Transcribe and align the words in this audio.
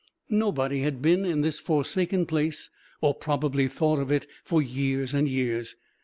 Nobody 0.31 0.79
had 0.79 0.99
been 0.99 1.25
in 1.25 1.41
this 1.41 1.59
forsaken 1.59 2.25
place 2.25 2.71
or 3.01 3.13
probably 3.13 3.67
thought 3.67 3.99
of 3.99 4.11
it 4.11 4.25
for 4.43 4.59
years 4.59 5.13
and 5.13 5.27
years. 5.27 5.75